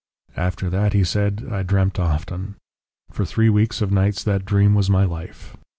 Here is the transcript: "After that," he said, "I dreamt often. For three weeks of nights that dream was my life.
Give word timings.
"After 0.35 0.67
that," 0.71 0.93
he 0.93 1.03
said, 1.03 1.45
"I 1.51 1.61
dreamt 1.61 1.99
often. 1.99 2.55
For 3.11 3.23
three 3.23 3.49
weeks 3.49 3.83
of 3.83 3.91
nights 3.91 4.23
that 4.23 4.45
dream 4.45 4.73
was 4.73 4.89
my 4.89 5.05
life. 5.05 5.55